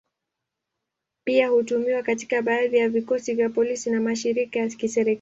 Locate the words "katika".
2.03-2.41